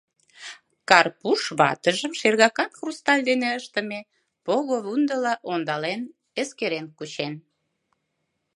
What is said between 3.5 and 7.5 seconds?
ыштыме пого-вундыла ондален-эскерен кучен.